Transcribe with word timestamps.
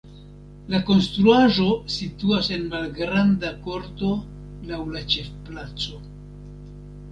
La 0.73 0.77
konstruaĵo 0.85 1.65
situas 1.97 2.49
en 2.57 2.65
malgranda 2.73 3.53
korto 3.69 4.11
laŭ 4.73 4.83
la 4.97 5.05
ĉefplaco. 5.15 6.03